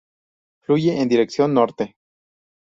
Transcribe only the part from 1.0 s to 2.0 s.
dirección norte.